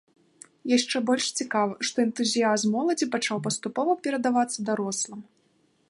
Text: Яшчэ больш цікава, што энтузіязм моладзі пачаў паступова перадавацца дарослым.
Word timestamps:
Яшчэ 0.77 1.01
больш 1.09 1.25
цікава, 1.41 1.73
што 1.89 1.97
энтузіязм 2.07 2.73
моладзі 2.77 3.09
пачаў 3.17 3.37
паступова 3.49 3.91
перадавацца 4.09 4.59
дарослым. 4.73 5.19